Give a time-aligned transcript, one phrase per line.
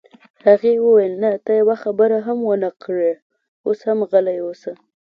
[0.45, 3.11] هغې وویل: نه، ته یوه خبره هم ونه کړې،
[3.67, 4.71] اوس هم غلی اوسه.